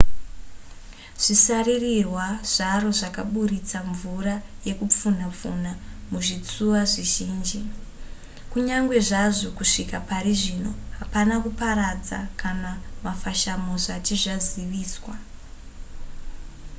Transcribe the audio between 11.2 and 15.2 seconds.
kuparadza kana mafashamo zvati zvaziviswa